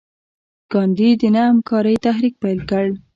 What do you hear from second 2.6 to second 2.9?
کړ.